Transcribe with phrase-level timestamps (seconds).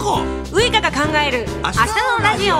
[0.00, 0.22] 子
[0.56, 1.78] ウイカが考える明日
[2.18, 2.54] のラジオ。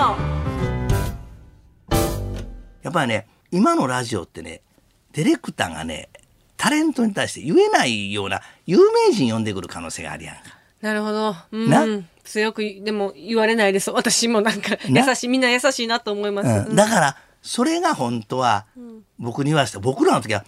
[2.83, 4.61] やっぱりね今のラジオってね
[5.11, 6.09] ディレクターがね
[6.55, 10.41] タレントに対して言えないような有名人呼んでくる可能性があるやんか。
[10.81, 11.87] なるほど、うん、な？
[12.23, 13.89] 強くでも言われないです。
[13.89, 15.03] 私もなんかな？
[15.03, 18.67] 優しいみんな優しいなと思います、うん、だからそれが本当は
[19.17, 20.45] 僕に言わせて僕らの時は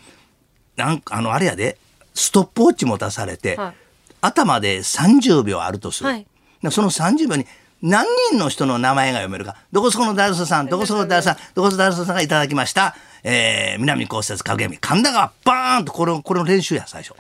[0.76, 1.80] なんかあのあれやで
[2.14, 3.74] ストップウォッチも出されて、はい。
[4.22, 6.20] 頭で30秒あるとする、はい。
[6.22, 6.28] で
[6.72, 7.46] その30秒に
[7.82, 9.58] 何人の人の名前が読めるか。
[9.72, 17.14] どこそこの誰そさんどこそこの誰そさんどこそこの誰そさんがいただきました、えー、南こうせつ影山神田川バーンとこれこれの練習や最初。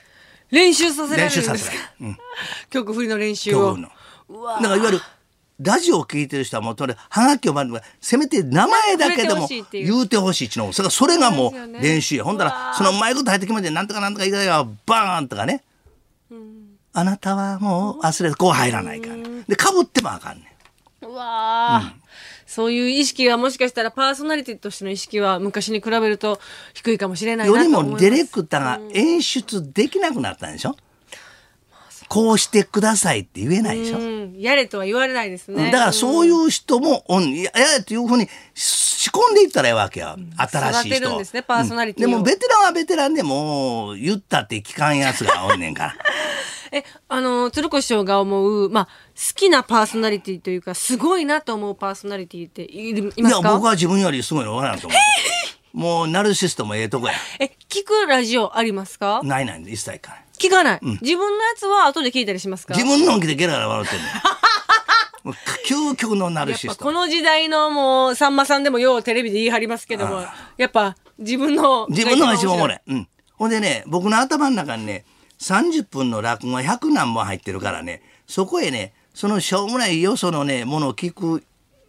[0.52, 1.94] 練習させられ練習させるんですか？
[2.00, 2.18] ない、うん、
[2.70, 3.76] 曲振りの練習を。
[3.76, 3.90] 今日の。
[4.62, 5.02] だからいわゆる
[5.60, 10.74] ラジオを聞いてる人はもうとにかくはがきをばんせめて名前だけでも言うてほしいっちゅうの。
[10.74, 12.24] それからそれがもう練習や。
[12.24, 15.64] ほんだうらわそのうまいこと入ってきまでなんとかなんとかいただがバーンとかね、
[16.94, 20.44] あなたはもう忘れてこう入らないから、ね、でかぶってもあかんね
[21.02, 21.06] ん。
[21.06, 21.96] うわあ、
[22.46, 26.40] そういう意識はもしかしたらパーソナリティとしての意識は昔に比べると
[26.74, 28.04] 低いかもしれないなよりと思います。
[28.04, 30.78] もディレクターが演出できなくなったんでしょ、
[32.08, 35.72] こうしてくださいって言えないでしょ、うん、やれとは言われないですね。
[35.72, 40.96] だからそういう人も、おんいやいやっていうふうに仕込んでいったらええわけや、新しい人。
[40.98, 42.06] 育てるんですねパーソナリティを。
[42.06, 42.12] うん。
[42.12, 45.96] でもベテランはベテランでもう言ったって聞かんやつがおんねんから
[46.74, 48.92] えあの鶴子師匠が思う、まあ、好
[49.36, 53.54] きなパーソナリティというかすごいなと思うパーソナリティっているいいやますか？
[53.54, 54.98] 僕は自分よりすごいの分からんと思
[55.76, 55.78] う。
[55.78, 60.26] もうナルシストもええとこやえ聞くラジオありますかないない一切かない。
[60.38, 62.74] 聞かない、自分のやつは後で聞いたりしますか？
[62.74, 64.10] 自分のんきでゲラゲラ笑ってんねん。
[65.24, 65.36] もう
[65.66, 70.24] 究極のナルシストこの時代のもうさんまさんでもようテレビで言い張りますけども
[70.58, 72.80] やっぱ自分の自分のが一番おもろいい。
[72.88, 73.08] うん。
[73.36, 75.06] ほんでね、僕の頭の中にね、
[75.44, 81.44] 30分の落語が100何本入ってるからね、そこへね、そのしょうもないよそのね、ものを聞く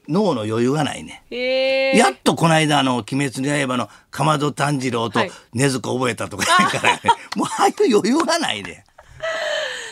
[0.09, 1.23] 脳の余裕がないね。
[1.97, 5.31] やっとこの間あの、鬼滅の刃のかまど炭治郎とはい。
[5.55, 7.01] 禰豆子覚えたとか言うからね、
[7.37, 8.85] もうああいう余裕がないね。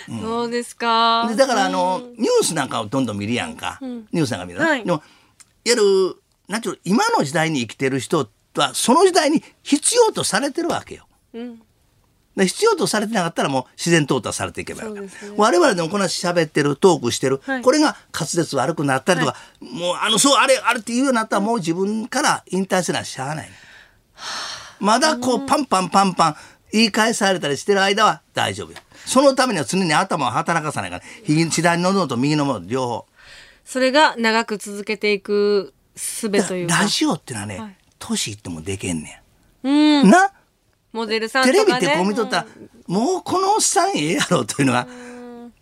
[0.08, 1.26] そうですか。
[1.28, 3.78] でだからあの、ニュースなんかをどんどん見るやんか。
[3.80, 4.84] ニュースなんか見るな、はい。
[4.84, 5.04] でも、いわ
[5.64, 6.16] ゆる、
[6.48, 11.06] なんちゅうの今の時代に生きてる人は、その時代に必要とされてるわけよ。
[11.32, 11.40] で
[12.37, 15.09] 必要とされてなかったらもう自然淘汰されていけばいいね。
[15.37, 17.62] 我々でもこんな喋ってるトークしてる、はい。
[17.62, 23.50] これが滑舌悪くなったりとか、もうあのそうあれあれって言うようになったらもう自分から引退せなしゃあない、
[24.81, 26.37] まだこうパンパンパンパン
[26.72, 28.78] 言い返されたりしてる間は大丈夫よ。
[29.04, 33.06] そのためには常に頭を働かさないから左の喉と右の喉両方。
[33.64, 36.78] それが長く続けていく術というか。
[36.78, 37.76] ラジオってのはね、はい。
[37.99, 39.22] 年いってもできんね
[39.62, 40.10] うんん。
[40.10, 40.32] な？
[40.92, 41.86] モデルさんテとかね。
[41.86, 42.47] レビってこう見とったら、
[42.86, 44.86] もうこのおっさんええやろというのが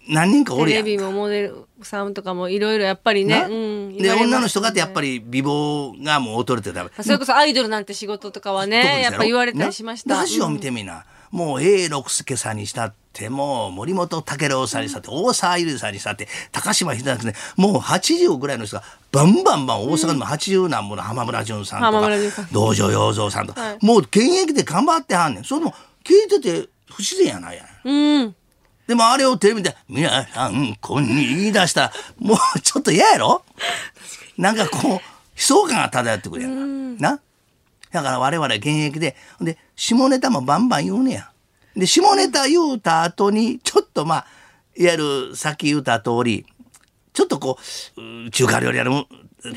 [0.08, 0.84] 何人かおるやん。
[0.84, 3.46] テレビもモデルさんとかもいろいろやっぱりね、な？
[3.46, 10.16] うん、で女の人がってやっぱり美貌がもう劣れてたそれこそアイドルなんて仕事とかはねやっぱ言われたりしました。
[10.16, 22.08] なラジオ見てみな、もう永六輔さんにしたってもう森本武郎さんにしたって、大沢ゆりさんにしたって高島秀明ねもう80ぐらいの人がバンバンバン大阪でも80何本の浜村淳さんと浜か、
[22.52, 23.78] 道場洋三さんとか、はい。
[23.84, 25.44] もう現役で頑張ってはんねん。
[25.44, 27.66] それも聞いてて不自然やないやん。
[27.84, 28.34] うん。
[28.86, 33.44] ででもあれをテレビで「皆さんこんに」言い出したらもうちょっと嫌やろ？
[34.36, 35.00] なんかこう悲
[35.36, 37.02] 壮感が漂ってくるやんか。
[37.10, 37.20] な？
[37.92, 41.30] だから我々現役でで下ネタもバンバン言うねや
[41.76, 44.26] で下ネタ言うた後にちょっとまあ
[44.76, 44.98] いわゆ
[45.30, 46.46] るさっき言うた通り
[47.12, 47.58] ちょっとこ
[47.96, 49.06] うう中華料理屋の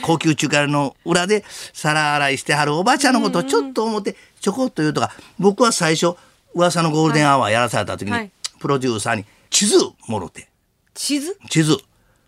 [0.02, 1.44] 高級中華料理の裏で
[1.74, 6.16] 皿洗いしてはるおばちゃんのことをちょっと思ってちょこっと言うとか僕は最初
[6.54, 8.32] 噂のゴールデンアワーやらされた時に、はい。
[8.60, 10.48] プロデューサーに地図もろて。
[10.94, 11.36] 地図？
[11.50, 11.78] 地図。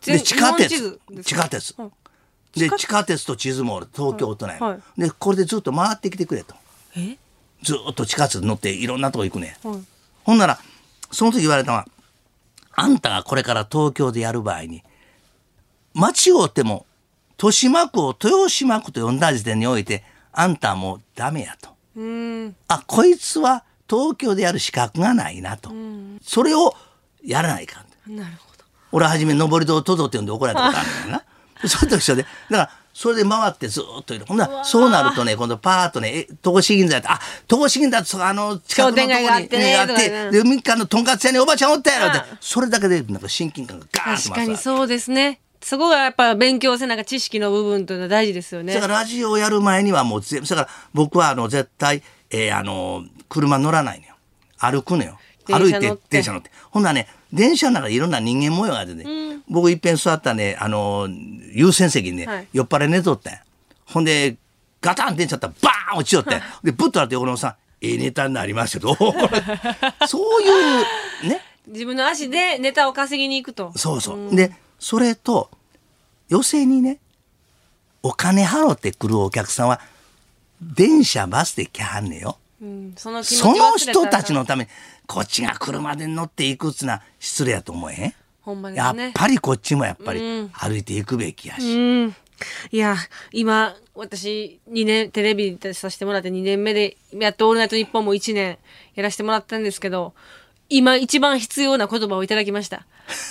[0.06, 1.00] でぜ地下鉄。
[1.24, 1.76] 地下鉄。
[1.78, 1.90] はい
[2.60, 3.26] で地下鉄。
[3.26, 4.72] と地図も東京都内、はい。
[4.72, 6.56] はでこれでずっと回ってきてくれと。
[6.98, 7.18] え？
[7.66, 9.80] ずっと地下鉄乗っていろんなとこ行くね、はい。
[10.24, 10.60] ほんなら
[11.12, 11.88] その時言われたのは
[12.74, 14.84] あんたがこれから東京でやる場合に
[15.94, 16.86] 間違うても
[17.38, 21.70] 豊島区を豊島区と呼んだ時点においてあんたはもうダメやと。
[21.96, 22.56] うん。
[22.68, 25.72] あこいつは東京でやる資格がないなと、
[26.22, 26.74] それを
[27.24, 28.16] やらないかん。
[28.16, 28.64] なるほど。
[28.92, 31.24] 俺は初め上り戸をトドって呼んで怒られたことあるんだよ
[31.64, 31.68] な。
[31.68, 34.26] それと一緒でだからそれで回ってずーっといる。
[34.26, 39.78] ほんならそうなるとね今度パーッとねえ戸越銀座やったあ戸越銀座ってあの近くのとこにてね。
[39.78, 45.42] あってねで3日のとんかつ屋におばちゃんおったやろってあそれだけでなんか親近感がガーンと確かにそうですね。
[45.62, 48.74] そこがやっぱ勉強せなんか知識の部分というのは大事ですよね。
[48.74, 54.16] だからラジオをやる前にはもう全部だから僕はあの絶対、えーあの車乗らないのよ。
[54.58, 55.18] 歩くのよ。
[55.48, 56.52] 歩いて電車乗って電車乗って。
[56.70, 59.06] ほんならね電車の中でいろんな人間模様があってね、
[59.48, 61.08] 僕いっぺん座ったねあの
[61.52, 62.48] 優先席にね、はい。
[62.54, 63.34] 酔っ払い寝とったん。
[63.34, 63.40] や
[63.86, 64.38] ほんで
[64.82, 68.96] ガタンってんちゃったらバーン落ちよって でブッとなって横のおっさん「ええネタになりましたよ」
[70.08, 71.42] そういうね。
[71.68, 73.72] 自分の足でネタを稼ぎに行くと。
[73.76, 74.36] そうそう。
[74.36, 75.50] で、それと、
[76.30, 77.00] 寄席にね、
[78.04, 79.82] お金払って来るお客さんは、
[80.62, 82.38] 電車、バスで来はんねんよ。
[82.62, 84.70] うんそのその人たちのために、
[85.08, 88.14] こっちが車で乗っていくっつうのは失礼やと思えへん？
[88.42, 89.12] ほんまでやっすね。
[89.14, 90.22] ぱりこっちもやっぱり
[90.54, 91.62] 歩いていくべきやし。
[91.62, 92.16] うん。
[92.72, 92.96] いや、
[93.32, 98.58] 今、私、2年、テレビでさせてもらって2年目で、やっとオールナイトニッポンも1年
[98.94, 100.14] やらせてもらったんですけど、
[100.68, 102.86] 今一番必要な言葉をいただきました。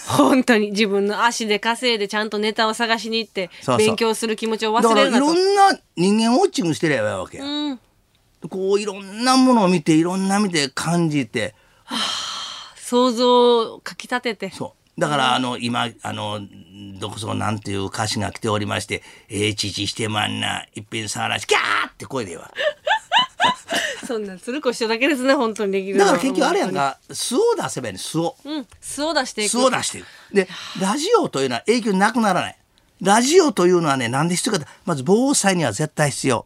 [0.07, 5.27] 本当に自分の足で稼いでちゃんとネタを探しに行って、そうそう勉強する気持ちを忘れるなと。
[5.27, 7.45] ろんな人間ウォッチングしてりゃいいわけや。
[7.45, 7.81] うん。
[8.49, 11.55] こういろんなものを見て、いろんな見て感じて、
[12.77, 14.51] 想像をかきたてて。
[14.51, 15.01] そう。
[15.01, 16.41] だから、あの、今、あの、
[17.01, 22.53] どこそこなんていう歌詞が来ておりまして、ええ父してまんな、いっぺんさらし、キャーって声でええわ。
[24.07, 28.37] そんなん鶴子師匠だけですね、本当にできるだから結局あれやんか、素を出せばいいね、素を。
[28.45, 28.67] うん。
[28.81, 29.51] 素を出していく。
[29.51, 30.07] 素を出していく。
[30.33, 30.49] で、
[30.81, 32.59] ラジオというのは影響なくならない。
[33.01, 36.45] ラジオというのはね、なんで必要かって、まず防災には絶対必要。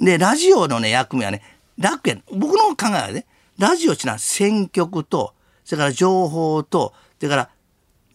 [0.00, 1.42] で、ラジオのね、役目はね、
[1.78, 2.22] 楽やん。
[2.32, 3.26] 僕の考えはね、
[3.58, 5.34] ラジオっていうのは選曲と、
[5.64, 7.50] それから情報と、それから、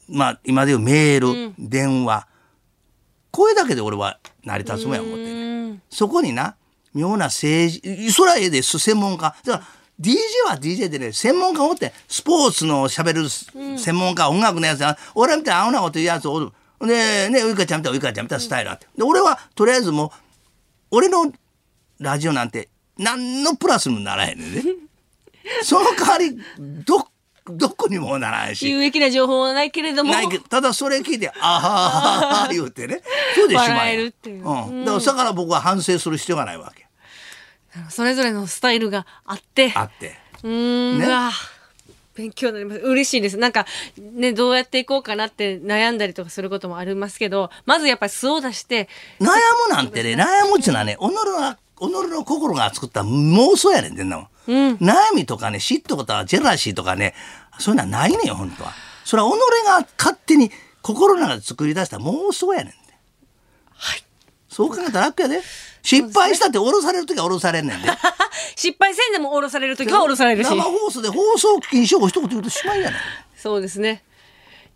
[0.10, 2.28] まあ、今でいうメール、電話。
[3.32, 6.56] これだけで俺は成り立つもんや思ってんねんそこにな、
[6.94, 9.36] 妙な政治、そらええです、専門家。
[9.46, 9.64] だから、
[10.00, 10.16] DJ
[10.48, 16.52] は DJ でね、専門家おって、スポーツの喋る専門家、音楽のやつは、俺みたいな青なこと言うやつおる。
[16.82, 18.88] で、ね、ウイカちゃんみたいなウイカちゃんみたいなスタイルあって。
[18.98, 20.12] で、俺は、とりあえずもう、
[20.92, 21.32] 俺の
[22.02, 24.64] ラジオなんて、何のプラスにもならへんねんね。
[25.64, 27.08] その代わり、ど、
[27.48, 28.70] どこにもならんし。
[28.70, 30.12] 有益な情報はないけれども。
[30.12, 31.90] ないけどただそれ聞いて「あはは
[32.28, 33.02] はは」 言うてね
[33.36, 36.86] そうでしま笑ええるっていううん、だからだから僕は反省する必要がないわけ
[37.90, 39.72] それぞれのスタイルがあって。
[39.74, 41.08] あってうーん、ね
[42.14, 42.82] 勉強になります。
[42.82, 43.38] 嬉しいです。
[43.38, 43.66] なんか、
[43.98, 48.90] ね、どうやっていこうかなって悩んだりとかすることもありますけど、まずやっぱり素を出して、
[49.20, 49.28] 悩
[49.70, 51.56] むなんてね悩むっちゅうのはね己の
[51.90, 54.28] 己の心が作った妄想やねんてんなもん、
[54.78, 57.16] 悩みとかね嫉妬とかジェラシーとかね
[57.58, 58.74] そういうのはないねんよ本当は。
[59.04, 59.34] それは己
[59.66, 60.52] が勝手に
[60.82, 62.74] 心の中で作り出した妄想やねん。
[62.74, 62.78] て
[64.48, 65.42] そう考えたら楽やで。
[65.82, 67.88] 失敗したって降ろされる時は降ろされんねんで。
[68.56, 70.50] 失敗せんでも降ろされるときは降ろされるし。
[70.50, 73.00] 生放送で放送禁止用語一言言うとしまいやねん。
[73.36, 74.04] そうですね。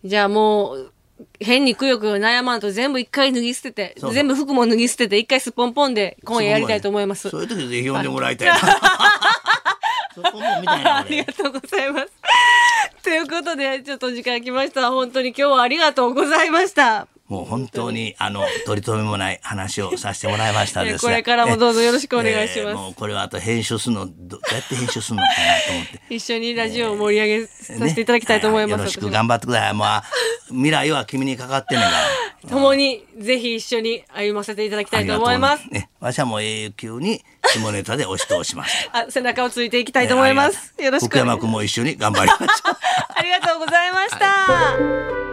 [0.03, 0.93] じゃあもう、
[1.39, 7.29] 変にくよくよ悩まんと全部一回脱ぎ捨てて、全部服も脱ぎ捨てて、一回すっぽんぽんで今夜やりたいと思います。
[7.29, 8.55] そういう時ぜひ呼んでもらいたいな。
[10.15, 12.07] そこもみたいなありがとうございます。
[13.03, 14.89] ということで、ちょっと時間来ました。
[14.89, 17.07] 本当に今日はありがとうございました。
[17.27, 25.35] もう本当にあの取り留めもない話をさせてもらいましたですがこれからもどうぞよろしくお願いしますえーもうこれはあと編集するのどどうやって編集するのかな
[25.65, 26.01] と思って。
[26.15, 28.71] 一緒にラジオを盛り上げさせていただきたいと思います。
[28.71, 29.73] ねよろしく頑張ってください。
[29.73, 29.87] もう
[30.53, 31.95] 未来は君にかかってんねんか
[32.43, 32.49] ら。
[32.49, 35.65] 共にぜひ一緒に歩ませていただきたいと思います。
[35.71, 38.89] ね、わしはもう永久に下ネタで押し通します。
[38.93, 40.73] あ背中をついていきたいと思います。
[40.79, 41.09] よろしく。
[41.09, 42.77] 福山君も一緒に頑張りましょう。
[43.15, 45.24] ありがとうございました。